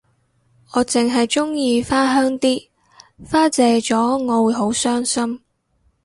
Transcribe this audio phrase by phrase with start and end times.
[0.73, 2.67] 我淨係鍾意花香啲
[3.23, 5.41] 花謝咗我會好傷心